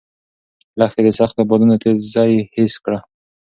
لښتې 0.79 1.01
د 1.05 1.09
سختو 1.19 1.41
بادونو 1.49 1.75
تېزي 1.81 2.37
حس 2.55 2.75
کړه. 2.83 2.99